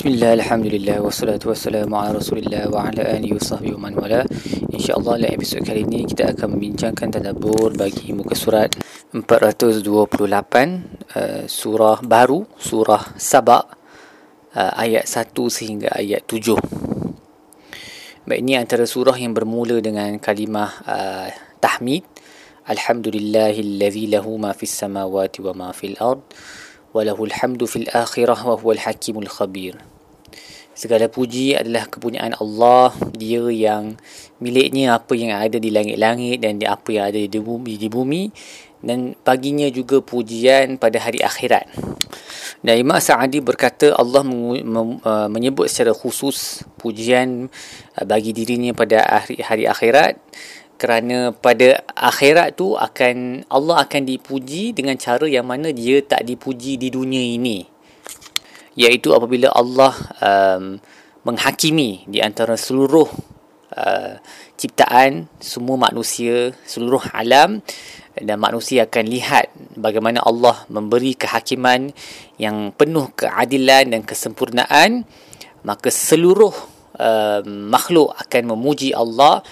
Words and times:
Bismillah, 0.00 0.32
Alhamdulillah, 0.32 0.96
wassalatu 1.04 1.52
wassalamu 1.52 1.92
ala 1.92 2.16
rasulillah 2.16 2.72
wa 2.72 2.88
ala 2.88 3.04
alihi 3.04 3.36
wa 3.36 3.44
sahbihi 3.44 3.76
wa 3.76 3.84
man 3.84 4.00
wala. 4.00 4.24
InsyaAllah 4.72 5.20
dalam 5.20 5.36
episod 5.36 5.60
kali 5.60 5.84
ini 5.84 6.08
kita 6.08 6.32
akan 6.32 6.56
membincangkan 6.56 7.20
tadabur 7.20 7.76
bagi 7.76 8.16
muka 8.16 8.32
surat 8.32 8.72
428 9.12 9.84
uh, 9.84 11.44
Surah 11.44 12.00
baru, 12.00 12.48
Surah 12.56 13.12
Sabak 13.20 13.76
uh, 14.56 14.72
Ayat 14.72 15.04
1 15.04 15.36
sehingga 15.52 15.92
ayat 15.92 16.24
7 16.24 16.56
Baik, 18.24 18.40
ini 18.40 18.56
antara 18.56 18.88
surah 18.88 19.20
yang 19.20 19.36
bermula 19.36 19.84
dengan 19.84 20.16
kalimah 20.16 20.80
uh, 20.88 21.28
tahmid. 21.60 22.08
Alhamdulillahillazi 22.64 24.16
lahu 24.16 24.40
ma 24.40 24.56
fis 24.56 24.72
samawati 24.72 25.44
wa 25.44 25.52
ma 25.52 25.68
fil 25.76 26.00
ard 26.00 26.24
hamdu 26.96 27.68
fil 27.68 27.86
akhirah 27.92 28.40
wa 28.48 28.56
huwal 28.56 28.80
hakimul 28.80 29.28
khabir 29.28 29.89
segala 30.80 31.12
puji 31.12 31.52
adalah 31.52 31.84
kepunyaan 31.84 32.32
Allah. 32.40 32.96
Dia 33.12 33.44
yang 33.52 34.00
miliknya 34.40 34.96
apa 34.96 35.12
yang 35.12 35.36
ada 35.36 35.60
di 35.60 35.68
langit-langit 35.68 36.40
dan 36.40 36.56
apa 36.64 36.88
yang 36.88 37.04
ada 37.12 37.20
di 37.20 37.28
bumi 37.36 37.76
di 37.76 37.88
bumi. 37.92 38.22
Dan 38.80 39.12
baginya 39.20 39.68
juga 39.68 40.00
pujian 40.00 40.80
pada 40.80 40.96
hari 41.04 41.20
akhirat. 41.20 41.68
Dan 42.64 42.80
Imam 42.80 42.96
Sa'adi 42.96 43.44
berkata 43.44 43.92
Allah 43.92 44.24
uh, 44.24 45.28
menyebut 45.28 45.68
secara 45.68 45.92
khusus 45.92 46.64
pujian 46.80 47.52
uh, 48.00 48.04
bagi 48.08 48.32
dirinya 48.32 48.72
pada 48.72 49.04
hari, 49.04 49.36
hari 49.44 49.64
akhirat. 49.68 50.16
Kerana 50.80 51.36
pada 51.36 51.84
akhirat 51.92 52.56
tu 52.56 52.72
akan 52.72 53.44
Allah 53.52 53.84
akan 53.84 54.00
dipuji 54.00 54.72
dengan 54.72 54.96
cara 54.96 55.28
yang 55.28 55.44
mana 55.44 55.76
dia 55.76 56.00
tak 56.00 56.24
dipuji 56.24 56.80
di 56.80 56.88
dunia 56.88 57.20
ini 57.20 57.69
iaitu 58.78 59.14
apabila 59.14 59.50
Allah 59.54 59.94
um, 60.22 60.78
menghakimi 61.26 62.06
di 62.08 62.22
antara 62.22 62.56
seluruh 62.56 63.08
uh, 63.76 64.14
ciptaan 64.56 65.28
semua 65.40 65.76
manusia 65.76 66.54
seluruh 66.64 67.02
alam 67.12 67.60
dan 68.16 68.36
manusia 68.40 68.88
akan 68.88 69.04
lihat 69.06 69.52
bagaimana 69.78 70.20
Allah 70.24 70.64
memberi 70.72 71.14
kehakiman 71.14 71.92
yang 72.40 72.72
penuh 72.74 73.12
keadilan 73.14 73.92
dan 73.92 74.02
kesempurnaan 74.02 75.04
maka 75.62 75.92
seluruh 75.92 76.52
uh, 76.96 77.40
makhluk 77.44 78.16
akan 78.16 78.42
memuji 78.56 78.96
Allah. 78.96 79.44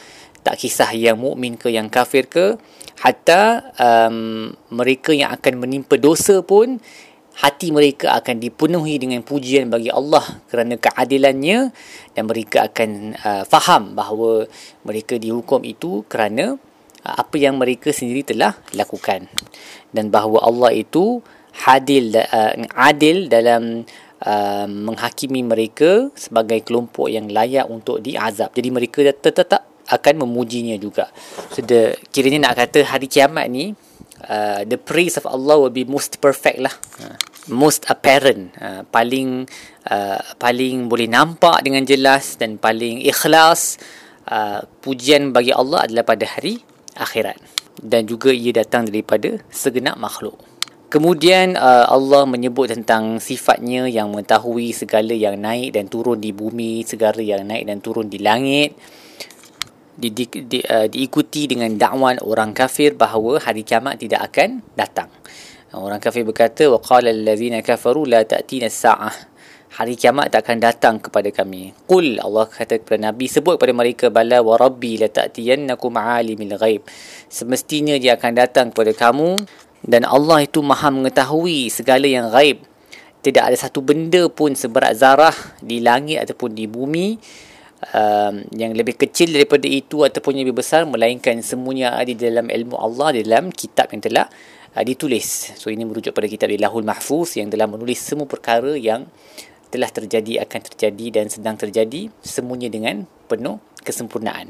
Tak 0.44 0.64
kisah 0.64 0.94
yang 0.96 1.20
mukmin 1.20 1.60
ke 1.60 1.68
yang 1.68 1.92
kafir 1.92 2.24
ke. 2.24 2.56
Hatta 2.98 3.74
um, 3.78 4.50
mereka 4.74 5.14
yang 5.14 5.30
akan 5.30 5.62
menimpa 5.62 6.00
dosa 6.00 6.42
pun 6.42 6.82
hati 7.38 7.70
mereka 7.70 8.18
akan 8.18 8.42
dipenuhi 8.42 8.98
dengan 8.98 9.22
pujian 9.22 9.70
bagi 9.70 9.94
Allah 9.94 10.22
kerana 10.50 10.74
keadilannya 10.74 11.70
dan 12.18 12.22
mereka 12.26 12.66
akan 12.66 13.14
uh, 13.14 13.44
faham 13.46 13.94
bahawa 13.94 14.50
mereka 14.82 15.14
dihukum 15.22 15.62
itu 15.62 16.02
kerana 16.10 16.58
uh, 17.06 17.14
apa 17.14 17.36
yang 17.38 17.54
mereka 17.54 17.94
sendiri 17.94 18.26
telah 18.26 18.58
lakukan 18.74 19.30
dan 19.94 20.10
bahawa 20.10 20.50
Allah 20.50 20.74
itu 20.74 21.22
hadil 21.62 22.18
uh, 22.18 22.58
adil 22.74 23.30
dalam 23.30 23.86
uh, 24.26 24.66
menghakimi 24.66 25.46
mereka 25.46 26.10
sebagai 26.18 26.66
kelompok 26.66 27.06
yang 27.06 27.30
layak 27.30 27.70
untuk 27.70 28.02
diazab 28.02 28.50
jadi 28.50 28.68
mereka 28.74 29.06
tetap 29.14 29.68
akan 29.88 30.28
memujinya 30.28 30.76
juga. 30.76 31.08
So 31.48 31.64
the, 31.64 31.96
kiranya 32.12 32.52
nak 32.52 32.60
kata 32.60 32.84
hari 32.84 33.08
kiamat 33.08 33.48
ni 33.48 33.72
uh, 34.26 34.66
the 34.66 34.80
praise 34.80 35.14
of 35.14 35.28
Allah 35.28 35.58
will 35.60 35.74
be 35.74 35.86
most 35.86 36.18
perfect 36.18 36.58
lah. 36.58 36.74
Uh, 36.98 37.14
most 37.48 37.86
apparent, 37.88 38.52
uh, 38.60 38.82
paling 38.88 39.48
uh, 39.88 40.20
paling 40.36 40.90
boleh 40.90 41.08
nampak 41.08 41.64
dengan 41.64 41.84
jelas 41.86 42.36
dan 42.36 42.60
paling 42.60 43.00
ikhlas 43.04 43.80
uh, 44.28 44.64
pujian 44.82 45.32
bagi 45.32 45.54
Allah 45.54 45.88
adalah 45.88 46.04
pada 46.04 46.28
hari 46.28 46.60
akhirat 46.98 47.38
dan 47.80 48.04
juga 48.04 48.34
ia 48.34 48.50
datang 48.50 48.84
daripada 48.84 49.38
segenap 49.48 49.96
makhluk. 49.96 50.36
Kemudian 50.88 51.52
uh, 51.60 51.84
Allah 51.84 52.24
menyebut 52.24 52.72
tentang 52.72 53.20
sifatnya 53.20 53.84
yang 53.92 54.08
mengetahui 54.08 54.72
segala 54.72 55.12
yang 55.12 55.36
naik 55.36 55.76
dan 55.76 55.84
turun 55.84 56.16
di 56.16 56.32
bumi, 56.32 56.80
segala 56.88 57.20
yang 57.20 57.44
naik 57.44 57.68
dan 57.68 57.84
turun 57.84 58.08
di 58.08 58.16
langit 58.16 58.72
di, 59.98 60.14
di, 60.14 60.24
di, 60.30 60.62
uh, 60.62 60.86
diikuti 60.86 61.50
dengan 61.50 61.74
dakwan 61.74 62.22
orang 62.22 62.54
kafir 62.54 62.94
bahawa 62.94 63.42
hari 63.42 63.66
kiamat 63.66 63.98
tidak 63.98 64.30
akan 64.30 64.62
datang. 64.78 65.10
Orang 65.74 65.98
kafir 65.98 66.22
berkata 66.22 66.70
waqala 66.70 67.10
allazina 67.10 67.58
kafaru 67.60 68.06
la 68.06 68.22
ta'tina 68.22 68.70
as-sa'ah. 68.70 69.36
Hari 69.68 70.00
kiamat 70.00 70.32
tak 70.32 70.48
akan 70.48 70.58
datang 70.64 70.96
kepada 71.02 71.28
kami. 71.28 71.76
Qul 71.84 72.16
Allah 72.22 72.48
kata 72.48 72.80
kepada 72.80 73.12
Nabi 73.12 73.28
sebut 73.28 73.60
kepada 73.60 73.74
mereka 73.76 74.06
bala 74.08 74.40
wa 74.40 74.56
rabbi 74.56 74.96
la 74.96 75.10
ta'tiyannakum 75.10 75.92
'alimil 75.92 76.56
ghaib. 76.56 76.86
Semestinya 77.28 77.98
dia 77.98 78.16
akan 78.16 78.32
datang 78.38 78.66
kepada 78.72 78.94
kamu 78.94 79.36
dan 79.84 80.06
Allah 80.06 80.46
itu 80.46 80.64
Maha 80.64 80.94
mengetahui 80.94 81.68
segala 81.74 82.06
yang 82.08 82.30
gaib. 82.32 82.64
Tidak 83.18 83.42
ada 83.42 83.58
satu 83.58 83.82
benda 83.82 84.30
pun 84.30 84.54
seberat 84.54 84.94
zarah 84.94 85.34
di 85.58 85.82
langit 85.82 86.22
ataupun 86.22 86.54
di 86.54 86.70
bumi 86.70 87.18
um, 87.94 88.42
yang 88.54 88.74
lebih 88.74 88.98
kecil 88.98 89.34
daripada 89.34 89.66
itu 89.66 90.02
ataupun 90.02 90.38
yang 90.38 90.44
lebih 90.48 90.62
besar 90.62 90.84
melainkan 90.84 91.38
semuanya 91.42 91.94
ada 91.94 92.10
di 92.10 92.18
dalam 92.18 92.50
ilmu 92.50 92.74
Allah 92.78 93.18
di 93.18 93.22
dalam 93.26 93.50
kitab 93.54 93.90
yang 93.94 94.02
telah 94.02 94.26
uh, 94.74 94.84
ditulis. 94.84 95.54
So 95.58 95.70
ini 95.70 95.86
merujuk 95.86 96.14
pada 96.14 96.26
kitab 96.26 96.50
Ilahul 96.50 96.86
Mahfuz 96.86 97.38
yang 97.38 97.50
telah 97.50 97.66
menulis 97.70 98.00
semua 98.02 98.26
perkara 98.26 98.74
yang 98.74 99.06
telah 99.68 99.88
terjadi 99.92 100.44
akan 100.48 100.60
terjadi 100.72 101.06
dan 101.20 101.26
sedang 101.28 101.56
terjadi 101.60 102.08
semuanya 102.24 102.72
dengan 102.72 103.04
penuh 103.28 103.60
kesempurnaan. 103.84 104.48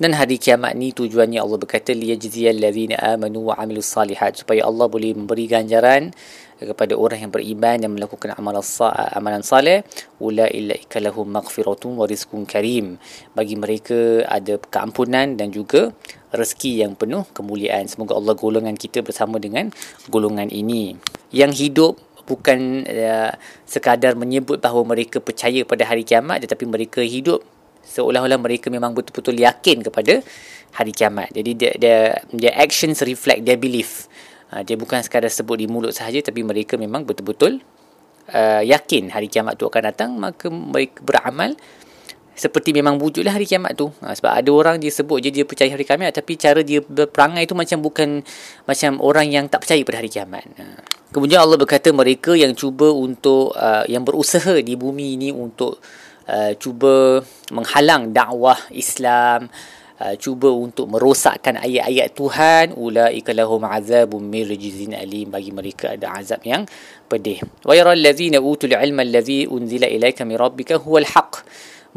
Dan 0.00 0.16
hari 0.16 0.40
kiamat 0.40 0.72
ni 0.80 0.96
tujuannya 0.96 1.44
Allah 1.44 1.60
berkata 1.60 1.92
liyajziyal 1.92 2.56
ladzina 2.56 2.96
amanu 3.04 3.52
wa 3.52 3.60
amilus 3.60 3.92
salihat. 3.92 4.32
Supaya 4.32 4.64
Allah 4.64 4.88
boleh 4.88 5.12
memberi 5.12 5.44
ganjaran 5.44 6.16
kepada 6.56 6.96
orang 6.96 7.28
yang 7.28 7.28
beriman 7.28 7.76
dan 7.84 7.92
melakukan 7.92 8.32
amalan 8.32 8.64
amalan 9.12 9.44
saleh. 9.44 9.84
Ulaika 10.16 11.04
lahum 11.04 11.28
maghfiratun 11.28 12.00
wa 12.00 12.08
rizqun 12.08 12.48
karim. 12.48 12.96
Bagi 13.36 13.60
mereka 13.60 14.24
ada 14.24 14.56
keampunan 14.56 15.36
dan 15.36 15.52
juga 15.52 15.92
rezeki 16.32 16.80
yang 16.80 16.96
penuh 16.96 17.28
kemuliaan. 17.36 17.84
Semoga 17.84 18.16
Allah 18.16 18.32
golongan 18.32 18.80
kita 18.80 19.04
bersama 19.04 19.36
dengan 19.36 19.68
golongan 20.08 20.48
ini. 20.48 20.96
Yang 21.28 21.68
hidup 21.68 22.00
bukan 22.24 22.88
uh, 22.88 23.36
sekadar 23.68 24.16
menyebut 24.16 24.64
bahawa 24.64 24.96
mereka 24.96 25.20
percaya 25.20 25.60
pada 25.68 25.84
hari 25.84 26.08
kiamat 26.08 26.46
tetapi 26.46 26.64
mereka 26.64 27.04
hidup 27.04 27.42
seolah-olah 27.84 28.38
mereka 28.38 28.68
memang 28.68 28.94
betul-betul 28.94 29.36
yakin 29.40 29.82
kepada 29.84 30.22
hari 30.74 30.92
kiamat. 30.94 31.34
Jadi 31.34 31.50
dia 31.58 31.70
dia 31.74 31.96
their 32.30 32.54
actions 32.54 33.02
reflect 33.02 33.42
their 33.42 33.58
belief. 33.58 34.06
Uh, 34.50 34.62
dia 34.66 34.74
bukan 34.74 34.98
sekadar 35.02 35.30
sebut 35.30 35.62
di 35.62 35.66
mulut 35.70 35.94
sahaja 35.94 36.18
tapi 36.26 36.42
mereka 36.42 36.74
memang 36.74 37.06
betul-betul 37.06 37.62
uh, 38.34 38.62
yakin 38.66 39.14
hari 39.14 39.30
kiamat 39.30 39.54
tu 39.54 39.66
akan 39.70 39.82
datang 39.94 40.10
maka 40.18 40.50
mereka 40.50 40.98
beramal 41.06 41.54
seperti 42.40 42.72
memang 42.72 42.96
wujudlah 42.96 43.36
hari 43.36 43.44
kiamat 43.44 43.76
tu. 43.76 43.92
Ha, 44.00 44.16
sebab 44.16 44.32
ada 44.32 44.48
orang 44.48 44.80
dia 44.80 44.88
sebut 44.88 45.20
je 45.20 45.28
dia 45.28 45.44
percaya 45.44 45.68
hari 45.76 45.84
kiamat 45.84 46.16
tapi 46.16 46.40
cara 46.40 46.64
dia 46.64 46.80
berperangai 46.80 47.44
tu 47.44 47.52
macam 47.52 47.84
bukan 47.84 48.24
macam 48.64 48.96
orang 49.04 49.28
yang 49.28 49.44
tak 49.44 49.68
percaya 49.68 49.84
pada 49.84 50.00
hari 50.00 50.08
kiamat. 50.08 50.48
Ha. 50.56 50.64
Kemudian 51.12 51.44
Allah 51.44 51.60
berkata 51.60 51.92
mereka 51.92 52.32
yang 52.32 52.56
cuba 52.56 52.88
untuk 52.88 53.52
uh, 53.52 53.84
yang 53.90 54.08
berusaha 54.08 54.56
di 54.64 54.72
bumi 54.72 55.20
ini 55.20 55.28
untuk 55.36 55.82
Uh, 56.30 56.54
cuba 56.54 57.26
menghalang 57.50 58.14
dakwah 58.14 58.54
Islam. 58.70 59.50
Uh, 59.98 60.14
cuba 60.14 60.46
untuk 60.54 60.86
merosakkan 60.86 61.58
ayat-ayat 61.58 62.14
Tuhan. 62.14 62.66
Ulaika 62.78 63.34
lahum 63.34 63.66
azabun 63.66 64.30
min 64.30 64.46
rijzin 64.46 64.94
alim. 64.94 65.34
Bagi 65.34 65.50
mereka 65.50 65.98
ada 65.98 66.14
azab 66.14 66.46
yang 66.46 66.70
pedih. 67.10 67.42
Wa 67.66 67.74
yara 67.74 67.98
allazina 67.98 68.38
utul 68.38 68.78
ilma 68.78 69.02
allazi 69.02 69.50
unzila 69.50 69.90
ilaika 69.90 70.22
min 70.22 70.38
rabbika 70.38 70.78
huwal 70.78 71.02
haqq. 71.02 71.42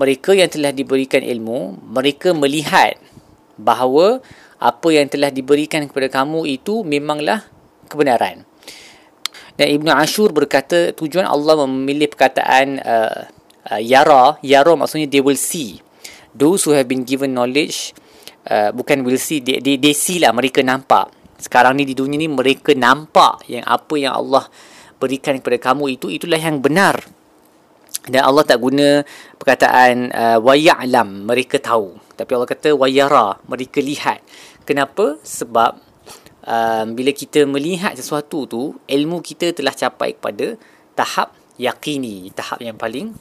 Mereka 0.01 0.33
yang 0.33 0.49
telah 0.49 0.73
diberikan 0.73 1.21
ilmu 1.21 1.77
mereka 1.93 2.33
melihat 2.33 2.97
bahawa 3.61 4.25
apa 4.57 4.89
yang 4.89 5.05
telah 5.05 5.29
diberikan 5.29 5.85
kepada 5.85 6.09
kamu 6.09 6.49
itu 6.49 6.81
memanglah 6.81 7.45
kebenaran. 7.85 8.49
Dan 9.53 9.69
Ibnu 9.69 9.93
Ashur 9.93 10.33
berkata 10.33 10.97
tujuan 10.97 11.29
Allah 11.29 11.69
memilih 11.69 12.09
perkataan 12.09 12.81
uh, 12.81 13.29
uh, 13.73 13.81
yara 13.81 14.37
yara 14.45 14.73
maksudnya 14.77 15.09
they 15.09 15.23
will 15.23 15.39
see. 15.39 15.81
Those 16.33 16.65
who 16.65 16.73
have 16.77 16.85
been 16.85 17.05
given 17.05 17.33
knowledge 17.33 17.93
uh, 18.49 18.69
bukan 18.73 19.01
will 19.01 19.17
see 19.17 19.41
they, 19.41 19.61
they, 19.61 19.81
they 19.81 19.97
see 19.97 20.21
lah 20.21 20.29
mereka 20.33 20.61
nampak. 20.61 21.09
Sekarang 21.41 21.73
ni 21.75 21.89
di 21.89 21.97
dunia 21.97 22.21
ni 22.21 22.29
mereka 22.29 22.71
nampak 22.77 23.49
yang 23.49 23.65
apa 23.65 23.93
yang 23.97 24.13
Allah 24.13 24.45
berikan 25.01 25.35
kepada 25.41 25.73
kamu 25.73 25.97
itu 25.99 26.07
itulah 26.07 26.37
yang 26.39 26.61
benar. 26.61 27.01
Dan 28.03 28.19
Allah 28.23 28.43
tak 28.43 28.59
guna 28.59 29.03
perkataan 29.39 30.11
uh, 30.11 30.37
waya'lam 30.43 31.23
mereka 31.23 31.55
tahu. 31.59 31.95
Tapi 32.19 32.31
Allah 32.35 32.49
kata 32.51 32.75
wayara 32.75 33.39
mereka 33.47 33.79
lihat. 33.79 34.19
Kenapa? 34.67 35.19
Sebab 35.23 35.79
um, 36.43 36.85
bila 36.95 37.11
kita 37.15 37.47
melihat 37.47 37.95
sesuatu 37.95 38.47
tu 38.47 38.75
ilmu 38.87 39.23
kita 39.23 39.55
telah 39.55 39.71
capai 39.71 40.15
kepada 40.19 40.59
tahap 40.93 41.31
yakini 41.57 42.33
tahap 42.33 42.59
yang 42.59 42.77
paling 42.77 43.13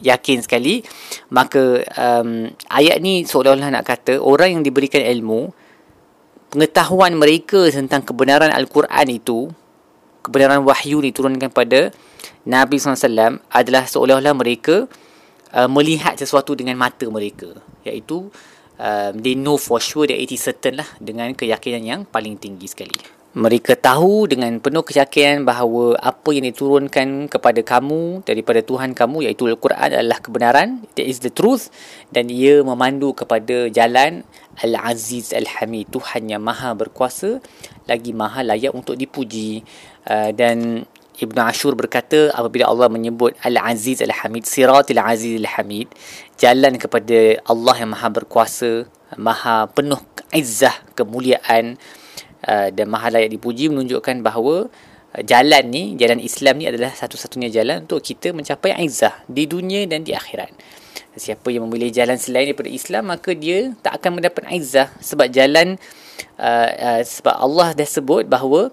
yakin 0.00 0.40
sekali 0.40 0.80
maka 1.28 1.82
um, 1.98 2.48
ayat 2.72 3.02
ni 3.02 3.26
seolah-olah 3.28 3.68
nak 3.68 3.84
kata 3.84 4.22
orang 4.22 4.58
yang 4.58 4.62
diberikan 4.64 5.02
ilmu 5.04 5.52
pengetahuan 6.52 7.16
mereka 7.16 7.68
tentang 7.72 8.04
kebenaran 8.04 8.52
al-Quran 8.52 9.08
itu 9.08 9.48
kebenaran 10.22 10.62
wahyu 10.62 11.02
diturunkan 11.02 11.50
pada 11.50 11.90
Nabi 12.46 12.78
SAW 12.78 13.42
adalah 13.50 13.84
seolah-olah 13.88 14.34
mereka 14.36 14.86
uh, 15.54 15.68
melihat 15.70 16.14
sesuatu 16.14 16.54
dengan 16.54 16.78
mata 16.78 17.06
mereka. 17.10 17.50
Iaitu 17.82 18.30
um, 18.78 19.12
they 19.18 19.34
know 19.38 19.56
for 19.58 19.78
sure 19.78 20.06
that 20.06 20.18
it 20.18 20.30
is 20.30 20.42
certain 20.42 20.82
lah 20.82 20.88
dengan 20.98 21.32
keyakinan 21.34 21.82
yang 21.82 22.00
paling 22.02 22.38
tinggi 22.38 22.66
sekali 22.66 22.94
mereka 23.32 23.72
tahu 23.72 24.28
dengan 24.28 24.60
penuh 24.60 24.84
keyakinan 24.84 25.48
bahawa 25.48 25.96
apa 25.96 26.36
yang 26.36 26.44
diturunkan 26.52 27.32
kepada 27.32 27.64
kamu 27.64 28.20
daripada 28.28 28.60
Tuhan 28.60 28.92
kamu 28.92 29.24
iaitu 29.24 29.48
Al-Quran 29.48 29.88
adalah 29.88 30.20
kebenaran. 30.20 30.84
That 31.00 31.08
is 31.08 31.24
the 31.24 31.32
truth. 31.32 31.72
Dan 32.12 32.28
ia 32.28 32.60
memandu 32.60 33.16
kepada 33.16 33.72
jalan 33.72 34.28
Al-Aziz 34.60 35.32
Al-Hamid 35.32 35.88
Tuhan 35.88 36.28
yang 36.28 36.44
maha 36.44 36.76
berkuasa 36.76 37.40
lagi 37.88 38.12
maha 38.12 38.44
layak 38.44 38.76
untuk 38.76 39.00
dipuji. 39.00 39.64
Uh, 40.04 40.28
dan 40.36 40.84
Ibn 41.16 41.38
Ashur 41.48 41.72
berkata 41.72 42.28
apabila 42.36 42.68
Allah 42.68 42.92
menyebut 42.92 43.32
Al-Aziz 43.40 44.04
Al-Hamid 44.04 44.44
Siratil 44.44 45.00
Aziz 45.00 45.40
Al-Hamid 45.40 45.88
jalan 46.36 46.76
kepada 46.76 47.40
Allah 47.48 47.74
yang 47.80 47.96
maha 47.96 48.12
berkuasa 48.12 48.84
maha 49.16 49.68
penuh 49.72 50.00
izzah 50.32 50.72
kemuliaan 50.96 51.76
Uh, 52.42 52.74
dan 52.74 52.90
mahal 52.90 53.14
layak 53.14 53.30
dipuji 53.30 53.70
menunjukkan 53.70 54.18
bahawa 54.18 54.66
uh, 55.14 55.22
jalan 55.22 55.64
ni, 55.70 55.94
jalan 55.94 56.18
Islam 56.18 56.58
ni 56.58 56.66
adalah 56.66 56.90
satu-satunya 56.90 57.54
jalan 57.54 57.86
untuk 57.86 58.02
kita 58.02 58.34
mencapai 58.34 58.74
izzah 58.82 59.14
di 59.30 59.46
dunia 59.46 59.86
dan 59.86 60.02
di 60.02 60.10
akhirat. 60.10 60.50
Siapa 61.12 61.52
yang 61.52 61.68
memilih 61.68 61.92
jalan 61.92 62.16
selain 62.16 62.50
daripada 62.50 62.72
Islam 62.72 63.12
maka 63.12 63.36
dia 63.36 63.76
tak 63.84 64.00
akan 64.00 64.18
mendapat 64.18 64.48
izzah 64.50 64.90
sebab 64.98 65.28
jalan 65.30 65.76
uh, 66.40 66.70
uh, 66.72 67.00
sebab 67.04 67.36
Allah 67.36 67.76
dah 67.76 67.86
sebut 67.86 68.24
bahawa 68.26 68.72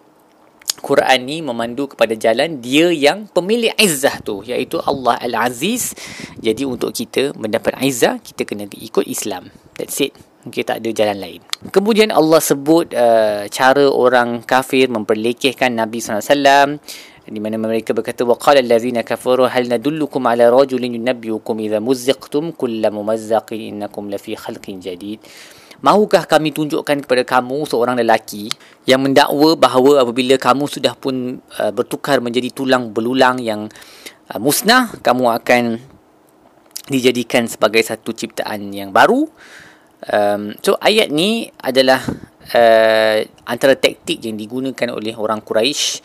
Quran 0.79 1.19
ni 1.27 1.37
memandu 1.43 1.91
kepada 1.91 2.15
jalan 2.15 2.63
dia 2.63 2.89
yang 2.89 3.27
pemilik 3.27 3.75
izzah 3.75 4.23
tu 4.23 4.41
iaitu 4.47 4.79
Allah 4.79 5.19
Al-Aziz. 5.19 5.93
Jadi 6.39 6.63
untuk 6.63 6.95
kita 6.95 7.35
mendapat 7.35 7.75
izzah 7.83 8.17
kita 8.23 8.47
kena 8.47 8.65
ikut 8.71 9.05
Islam. 9.05 9.51
That's 9.75 9.99
it. 9.99 10.15
Okay, 10.39 10.63
tak 10.63 10.79
ada 10.79 10.89
jalan 10.95 11.19
lain. 11.19 11.41
Kemudian 11.67 12.15
Allah 12.15 12.39
sebut 12.39 12.95
uh, 12.95 13.43
cara 13.51 13.85
orang 13.91 14.39
kafir 14.47 14.87
memperlekehkan 14.87 15.75
Nabi 15.75 15.99
SAW 15.99 16.79
di 17.29 17.37
mana 17.37 17.61
mereka 17.61 17.93
berkata 17.93 18.25
waqala 18.25 18.57
allazina 18.57 19.05
kafaru 19.05 19.45
hal 19.45 19.69
nadullukum 19.69 20.25
ala 20.25 20.49
rajulin 20.49 20.97
yunabbiukum 20.97 21.61
idza 21.61 21.77
muzziqtum 21.77 22.57
kulla 22.57 22.89
mumazzaqin 22.89 23.75
innakum 23.75 24.09
lafi 24.09 24.33
khalqin 24.33 24.81
jadid 24.81 25.21
Mahukah 25.79 26.27
kami 26.27 26.51
tunjukkan 26.51 27.07
kepada 27.07 27.23
kamu 27.23 27.63
seorang 27.63 27.95
lelaki 27.95 28.51
yang 28.83 28.99
mendakwa 28.99 29.55
bahawa 29.55 30.03
apabila 30.03 30.35
kamu 30.35 30.67
sudah 30.67 30.91
pun 30.91 31.39
uh, 31.55 31.71
bertukar 31.71 32.19
menjadi 32.19 32.51
tulang 32.51 32.91
belulang 32.91 33.39
yang 33.39 33.71
uh, 34.27 34.39
musnah, 34.43 34.91
kamu 34.99 35.39
akan 35.39 35.79
dijadikan 36.91 37.47
sebagai 37.47 37.79
satu 37.79 38.11
ciptaan 38.11 38.75
yang 38.75 38.91
baru? 38.91 39.31
Um, 40.07 40.55
so 40.63 40.79
ayat 40.79 41.11
ni 41.11 41.51
adalah 41.59 41.99
uh, 42.55 43.17
antara 43.43 43.75
taktik 43.75 44.23
yang 44.23 44.39
digunakan 44.39 44.95
oleh 44.95 45.11
orang 45.19 45.43
Quraisy 45.43 45.99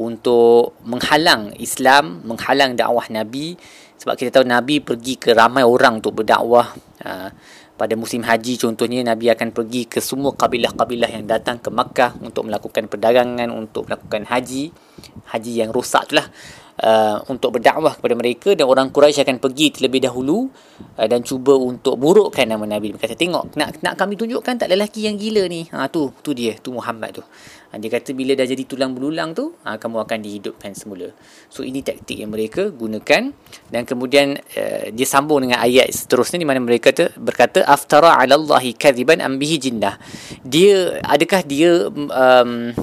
untuk 0.00 0.80
menghalang 0.88 1.52
Islam, 1.60 2.24
menghalang 2.24 2.74
dakwah 2.74 3.04
Nabi. 3.12 3.54
Sebab 4.00 4.14
kita 4.16 4.40
tahu 4.40 4.46
Nabi 4.48 4.80
pergi 4.80 5.20
ke 5.20 5.36
ramai 5.36 5.62
orang 5.62 6.00
untuk 6.00 6.24
berdakwah. 6.24 6.72
Uh, 7.04 7.30
pada 7.74 7.98
musim 7.98 8.22
haji 8.22 8.54
contohnya 8.54 9.02
Nabi 9.02 9.34
akan 9.34 9.50
pergi 9.50 9.90
ke 9.90 9.98
semua 9.98 10.30
kabilah-kabilah 10.30 11.10
yang 11.10 11.26
datang 11.26 11.58
ke 11.58 11.74
Makkah 11.74 12.14
untuk 12.22 12.46
melakukan 12.46 12.86
perdagangan 12.86 13.50
untuk 13.50 13.90
melakukan 13.90 14.30
haji. 14.30 14.70
Haji 15.34 15.52
yang 15.58 15.74
rosak 15.74 16.06
tu 16.06 16.14
lah 16.14 16.26
uh, 16.80 17.22
untuk 17.30 17.60
berdakwah 17.60 17.94
kepada 17.94 18.14
mereka 18.18 18.48
dan 18.58 18.66
orang 18.66 18.90
Quraisy 18.90 19.22
akan 19.22 19.38
pergi 19.38 19.70
terlebih 19.78 20.02
dahulu 20.02 20.48
uh, 20.98 21.06
dan 21.06 21.22
cuba 21.22 21.54
untuk 21.54 22.00
burukkan 22.00 22.48
nama 22.48 22.64
Nabi. 22.66 22.96
Dia 22.96 23.00
kata 23.06 23.14
tengok 23.14 23.54
nak 23.54 23.78
nak 23.84 23.94
kami 23.94 24.18
tunjukkan 24.18 24.66
tak 24.66 24.68
lelaki 24.72 25.06
yang 25.06 25.14
gila 25.14 25.46
ni. 25.46 25.68
Ha 25.70 25.86
tu 25.92 26.10
tu 26.24 26.34
dia, 26.34 26.58
tu 26.58 26.74
Muhammad 26.74 27.20
tu. 27.20 27.22
Ha, 27.74 27.78
dia 27.82 27.90
kata 27.90 28.14
bila 28.14 28.38
dah 28.38 28.46
jadi 28.46 28.62
tulang 28.70 28.94
belulang 28.94 29.34
tu, 29.34 29.50
ha, 29.66 29.74
kamu 29.74 30.06
akan 30.06 30.18
dihidupkan 30.22 30.78
semula. 30.78 31.10
So 31.50 31.66
ini 31.66 31.82
taktik 31.82 32.22
yang 32.22 32.30
mereka 32.30 32.70
gunakan 32.70 33.34
dan 33.70 33.82
kemudian 33.82 34.38
uh, 34.38 34.86
dia 34.90 35.06
sambung 35.06 35.42
dengan 35.46 35.62
ayat 35.62 35.90
seterusnya 35.90 36.38
di 36.42 36.46
mana 36.46 36.62
mereka 36.62 36.94
kata 36.94 37.18
berkata 37.18 37.66
aftara 37.66 38.18
'ala 38.18 38.38
Allahi 38.38 38.74
kadhiban 38.74 39.18
am 39.22 39.38
bihi 39.38 39.58
jinnah. 39.58 39.98
Dia 40.42 41.02
adakah 41.02 41.42
dia 41.46 41.88
um, 41.90 42.74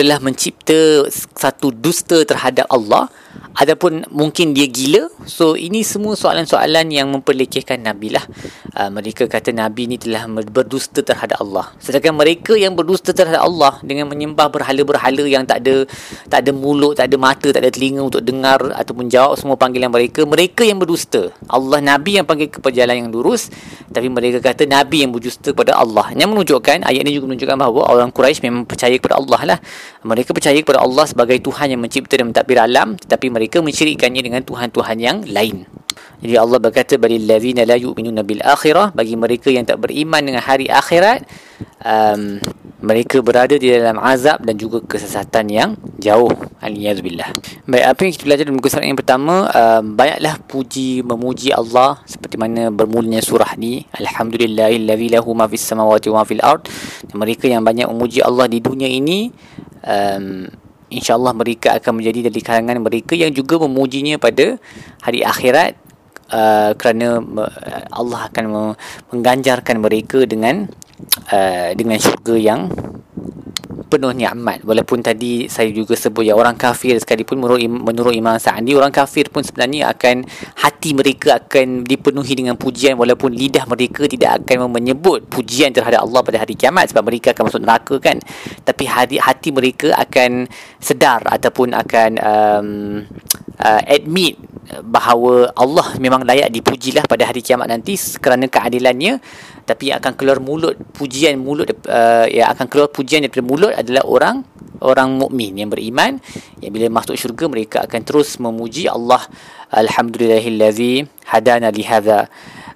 telah 0.00 0.16
mencipta 0.24 1.04
satu 1.12 1.68
dusta 1.76 2.24
terhadap 2.24 2.64
Allah 2.72 3.12
Adapun 3.60 4.08
mungkin 4.08 4.56
dia 4.56 4.64
gila 4.64 5.12
So 5.28 5.52
ini 5.52 5.84
semua 5.84 6.16
soalan-soalan 6.16 6.88
yang 6.88 7.12
memperlekehkan 7.12 7.84
Nabi 7.84 8.16
lah. 8.16 8.24
Uh, 8.72 8.88
Mereka 8.88 9.28
kata 9.28 9.52
Nabi 9.52 9.84
ni 9.84 10.00
telah 10.00 10.24
berdusta 10.48 11.04
terhadap 11.04 11.44
Allah. 11.44 11.68
Sedangkan 11.76 12.16
mereka 12.16 12.56
yang 12.56 12.72
berdusta 12.72 13.12
terhadap 13.12 13.44
Allah 13.44 13.76
Dengan 13.84 14.08
menyembah 14.08 14.48
berhala-berhala 14.48 15.28
yang 15.28 15.44
tak 15.44 15.60
ada 15.60 15.84
Tak 16.32 16.40
ada 16.40 16.50
mulut, 16.56 16.96
tak 16.96 17.12
ada 17.12 17.16
mata, 17.20 17.52
tak 17.52 17.60
ada 17.60 17.68
telinga 17.68 18.00
untuk 18.00 18.24
dengar 18.24 18.72
Ataupun 18.72 19.12
jawab 19.12 19.36
semua 19.36 19.60
panggilan 19.60 19.92
mereka 19.92 20.24
Mereka 20.24 20.64
yang 20.64 20.80
berdusta. 20.80 21.28
Allah 21.44 21.84
Nabi 21.84 22.16
yang 22.16 22.24
panggil 22.24 22.48
ke 22.48 22.64
jalan 22.72 22.96
yang 22.96 23.08
lurus 23.12 23.52
Tapi 23.92 24.08
mereka 24.08 24.40
kata 24.40 24.64
Nabi 24.64 25.04
yang 25.04 25.12
berdusta 25.12 25.52
kepada 25.52 25.76
Allah. 25.76 26.16
Yang 26.16 26.32
menunjukkan, 26.32 26.88
ayat 26.88 27.00
ini 27.04 27.12
juga 27.12 27.28
menunjukkan 27.28 27.56
bahawa 27.60 27.92
Orang 27.92 28.08
Quraisy 28.08 28.40
memang 28.40 28.64
percaya 28.64 28.96
kepada 28.96 29.20
Allah 29.20 29.40
lah. 29.44 29.58
Mereka 30.00 30.32
percaya 30.32 30.56
kepada 30.56 30.80
Allah 30.80 31.04
sebagai 31.04 31.36
Tuhan 31.44 31.76
yang 31.76 31.80
mencipta 31.84 32.16
dan 32.16 32.32
mentadbir 32.32 32.56
alam 32.56 32.96
Tetapi 32.96 33.28
mereka 33.28 33.49
mensyirikkannya 33.58 34.22
dengan 34.22 34.42
tuhan-tuhan 34.46 34.96
yang 35.02 35.26
lain. 35.26 35.66
Jadi 36.20 36.36
Allah 36.36 36.58
berkata 36.60 37.00
bagi 37.00 37.16
allazina 37.16 37.64
la 37.64 37.80
yu'minuna 37.80 38.20
bil 38.20 38.44
akhirah. 38.44 38.92
Bagi 38.92 39.16
mereka 39.16 39.48
yang 39.48 39.64
tak 39.64 39.80
beriman 39.80 40.20
dengan 40.20 40.44
hari 40.44 40.68
akhirat 40.68 41.24
um, 41.80 42.36
mereka 42.80 43.24
berada 43.24 43.56
di 43.56 43.72
dalam 43.72 43.96
azab 44.00 44.44
dan 44.44 44.56
juga 44.56 44.84
kesesatan 44.84 45.48
yang 45.48 45.70
jauh. 45.96 46.28
Aliyazubillah. 46.60 47.32
Baik 47.64 47.84
apa 47.88 48.00
yang 48.04 48.12
kita 48.12 48.24
belajar 48.28 48.44
dalam 48.44 48.56
muka 48.60 48.68
surat 48.68 48.84
yang 48.84 49.00
pertama? 49.00 49.48
Um, 49.48 49.96
banyaklah 49.96 50.34
puji 50.44 51.00
memuji 51.00 51.56
Allah 51.56 52.04
seperti 52.04 52.36
mana 52.36 52.68
bermulanya 52.68 53.24
surah 53.24 53.56
ni. 53.56 53.88
Alhamdulillahillazi 53.96 55.08
lahu 55.16 55.32
ma 55.32 55.48
fis 55.48 55.64
samawati 55.64 56.12
wa 56.12 56.24
fil 56.28 56.44
ard. 56.44 56.68
Mereka 57.16 57.48
yang 57.48 57.64
banyak 57.64 57.88
memuji 57.88 58.20
Allah 58.20 58.44
di 58.44 58.60
dunia 58.60 58.88
ini 58.88 59.32
um, 59.88 60.48
insyaallah 60.90 61.32
mereka 61.32 61.78
akan 61.78 62.02
menjadi 62.02 62.28
dari 62.28 62.40
kalangan 62.42 62.82
mereka 62.82 63.14
yang 63.14 63.30
juga 63.30 63.62
memujinya 63.62 64.18
pada 64.18 64.58
hari 65.00 65.22
akhirat 65.22 65.78
uh, 66.34 66.74
kerana 66.74 67.22
uh, 67.22 67.84
Allah 67.94 68.26
akan 68.30 68.74
mengganjarkan 69.14 69.78
mereka 69.78 70.26
dengan 70.26 70.66
uh, 71.30 71.70
dengan 71.78 71.98
syurga 72.02 72.34
yang 72.36 72.60
penuh 73.90 74.14
nikmat. 74.14 74.62
Walaupun 74.62 75.02
tadi 75.02 75.50
saya 75.50 75.74
juga 75.74 75.98
sebut 75.98 76.22
ya 76.22 76.38
orang 76.38 76.54
kafir 76.54 76.94
sekalipun 77.02 77.42
menurut 77.42 77.58
menurut 77.66 78.14
Imam 78.14 78.38
Sa'di 78.38 78.78
orang 78.78 78.94
kafir 78.94 79.26
pun 79.26 79.42
sebenarnya 79.42 79.90
akan 79.90 80.22
hati 80.62 80.94
mereka 80.94 81.42
akan 81.42 81.82
dipenuhi 81.82 82.38
dengan 82.38 82.54
pujian 82.54 82.94
walaupun 82.94 83.34
lidah 83.34 83.66
mereka 83.66 84.06
tidak 84.06 84.46
akan 84.46 84.70
menyebut 84.70 85.26
pujian 85.26 85.74
terhadap 85.74 86.06
Allah 86.06 86.22
pada 86.22 86.38
hari 86.38 86.54
kiamat 86.54 86.94
sebab 86.94 87.02
mereka 87.02 87.34
akan 87.34 87.50
masuk 87.50 87.60
neraka 87.66 87.94
kan? 87.98 88.16
Tapi 88.62 88.84
hati 88.86 89.16
hati 89.18 89.50
mereka 89.50 89.90
akan 89.98 90.46
sedar 90.78 91.26
ataupun 91.26 91.74
akan 91.74 92.10
um, 92.22 92.68
uh, 93.58 93.82
admit 93.90 94.38
bahawa 94.78 95.50
Allah 95.58 95.98
memang 95.98 96.22
layak 96.22 96.54
dipujilah 96.54 97.02
pada 97.10 97.26
hari 97.26 97.42
kiamat 97.42 97.66
nanti 97.66 97.98
kerana 98.22 98.46
keadilannya. 98.46 99.18
Tapi 99.66 99.94
akan 99.94 100.12
keluar 100.14 100.38
mulut 100.38 100.78
pujian 100.94 101.38
mulut 101.38 101.70
uh, 101.86 102.26
ya 102.26 102.50
akan 102.54 102.66
keluar 102.70 102.90
pujian 102.90 103.22
daripada 103.22 103.44
mulut 103.46 103.72
adalah 103.74 104.02
orang 104.06 104.36
orang 104.82 105.18
mukmin 105.18 105.58
yang 105.58 105.70
beriman. 105.70 106.22
Yang 106.62 106.70
bila 106.78 106.86
masuk 107.02 107.14
syurga 107.18 107.44
mereka 107.50 107.78
akan 107.86 108.00
terus 108.06 108.38
memuji 108.38 108.86
Allah. 108.86 109.22
Alhamdulillahillazi 109.70 111.06
hadana 111.30 111.70
li 111.70 111.86
hadza 111.86 112.26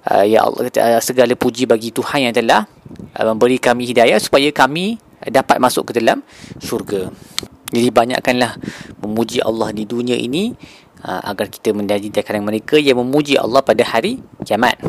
uh, 0.07 0.23
ya 0.23 0.47
Allah 0.47 0.71
uh, 0.71 1.01
segala 1.03 1.35
puji 1.35 1.67
bagi 1.67 1.91
Tuhan 1.91 2.31
yang 2.31 2.35
telah 2.35 2.63
uh, 3.19 3.25
memberi 3.35 3.59
kami 3.59 3.87
hidayah 3.87 4.15
supaya 4.19 4.47
kami 4.55 4.99
dapat 5.27 5.57
masuk 5.59 5.91
ke 5.91 5.99
dalam 5.99 6.21
syurga. 6.61 7.11
Jadi 7.75 7.89
banyakkanlah 7.89 8.61
memuji 9.01 9.41
Allah 9.41 9.73
di 9.73 9.83
dunia 9.89 10.15
ini 10.15 10.53
agar 11.03 11.51
kita 11.51 11.75
menjadi 11.75 12.21
dari 12.21 12.41
mereka 12.41 12.75
yang 12.79 13.01
memuji 13.01 13.35
Allah 13.35 13.61
pada 13.61 13.83
hari 13.83 14.21
kiamat. 14.45 14.79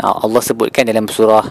uh, 0.00 0.16
Allah 0.24 0.40
sebutkan 0.40 0.88
dalam 0.88 1.06
surah 1.06 1.44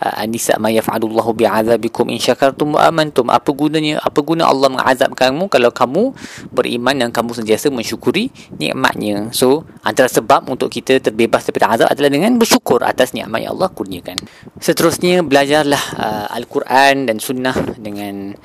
uh, 0.00 0.22
An-Nisa 0.22 0.56
ma 0.62 0.70
yaf'alullahu 0.70 1.34
bi'adzabikum 1.34 2.08
in 2.14 2.22
syakartum 2.22 2.78
wa 2.78 2.86
amantum 2.86 3.26
apa 3.28 3.50
gunanya 3.50 3.98
apa 4.00 4.22
guna 4.22 4.46
Allah 4.46 4.70
mengazab 4.70 5.12
kamu 5.18 5.50
kalau 5.50 5.70
kamu 5.74 6.14
beriman 6.54 6.94
dan 6.96 7.10
kamu 7.10 7.34
sentiasa 7.34 7.68
mensyukuri 7.68 8.30
nikmatnya 8.56 9.34
so 9.34 9.66
antara 9.82 10.06
sebab 10.06 10.46
untuk 10.46 10.70
kita 10.70 11.02
terbebas 11.02 11.44
daripada 11.46 11.74
azab 11.76 11.88
adalah 11.90 12.10
dengan 12.12 12.32
bersyukur 12.38 12.82
atas 12.86 13.12
nikmat 13.12 13.42
yang 13.42 13.52
Allah 13.58 13.68
kurniakan 13.74 14.16
seterusnya 14.62 15.26
belajarlah 15.26 15.84
uh, 15.98 16.26
al-Quran 16.32 17.10
dan 17.10 17.18
sunnah 17.18 17.56
dengan 17.76 18.38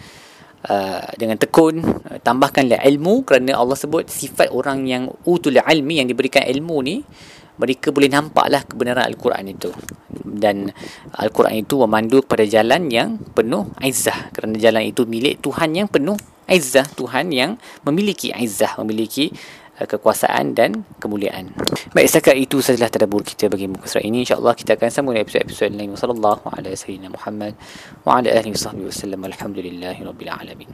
Uh, 0.61 1.01
dengan 1.17 1.41
tekun 1.41 1.81
uh, 1.81 2.21
tambahkanlah 2.21 2.85
ilmu 2.85 3.25
kerana 3.25 3.57
Allah 3.57 3.73
sebut 3.73 4.05
sifat 4.05 4.53
orang 4.53 4.85
yang 4.85 5.09
utul 5.25 5.57
ilmi 5.57 5.97
yang 5.97 6.05
diberikan 6.05 6.45
ilmu 6.45 6.77
ni 6.85 7.01
mereka 7.61 7.93
boleh 7.93 8.09
nampaklah 8.09 8.65
kebenaran 8.65 9.05
al-Quran 9.05 9.53
itu. 9.53 9.69
Dan 10.21 10.73
al-Quran 11.13 11.61
itu 11.61 11.77
memandu 11.77 12.25
kepada 12.25 12.41
jalan 12.49 12.89
yang 12.89 13.21
penuh 13.37 13.69
izzah. 13.85 14.33
Kerana 14.33 14.57
jalan 14.57 14.89
itu 14.89 15.05
milik 15.05 15.45
Tuhan 15.45 15.77
yang 15.77 15.85
penuh 15.85 16.17
izzah. 16.49 16.89
Tuhan 16.89 17.29
yang 17.29 17.61
memiliki 17.85 18.33
izzah 18.33 18.81
memiliki 18.81 19.29
kekuasaan 19.87 20.53
dan 20.53 20.85
kemuliaan. 21.01 21.55
Baik 21.95 22.07
setakat 22.11 22.37
itu 22.37 22.61
sajalah 22.61 22.91
tadabbur 22.91 23.25
kita 23.25 23.49
bagi 23.49 23.65
muka 23.65 23.89
surat 23.89 24.05
ini. 24.05 24.21
Insya-Allah 24.21 24.53
kita 24.53 24.77
akan 24.77 24.89
sambung 24.93 25.17
episod-episod 25.17 25.73
lain. 25.73 25.95
Wassallallahu 25.95 26.45
ala 26.53 26.69
sayyidina 26.69 27.09
wa 27.09 28.11
ala 28.19 28.29
alihi 28.29 28.53
wasallam. 28.53 29.25
Alhamdulillahirabbil 29.25 30.29
alamin. 30.29 30.69